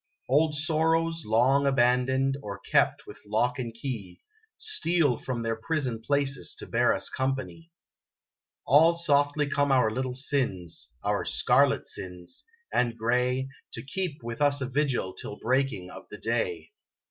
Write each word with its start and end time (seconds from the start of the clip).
Old 0.27 0.55
sorrows, 0.55 1.25
long 1.27 1.67
abandoned, 1.67 2.35
or 2.41 2.57
kept 2.57 3.05
with 3.05 3.19
lock 3.23 3.59
and 3.59 3.71
key, 3.71 4.23
Steal 4.57 5.15
from 5.15 5.43
their 5.43 5.55
prison 5.55 6.01
places 6.01 6.55
to 6.55 6.65
bear 6.65 6.91
us 6.91 7.07
company. 7.07 7.69
All 8.65 8.95
softly 8.95 9.45
come 9.47 9.71
our 9.71 9.91
little 9.91 10.15
sins 10.15 10.91
our 11.03 11.23
scarlet 11.23 11.85
sins 11.85 12.43
and 12.73 12.97
gray, 12.97 13.47
To 13.73 13.83
keep 13.83 14.23
with 14.23 14.41
us 14.41 14.59
a 14.59 14.65
vigil 14.65 15.13
till 15.13 15.37
breaking 15.37 15.91
of 15.91 16.09
the 16.09 16.17
day. 16.17 16.71